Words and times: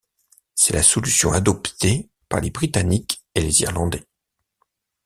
C'est 0.55 0.73
la 0.73 0.81
solution 0.81 1.31
adoptée 1.31 2.09
par 2.27 2.41
les 2.41 2.49
Britanniques 2.49 3.23
et 3.35 3.41
les 3.41 3.61
Irlandais. 3.61 4.03